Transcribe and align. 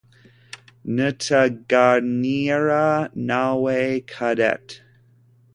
ntaganira 0.95 2.85
nawe 3.27 3.79
Cadette. 4.11 4.73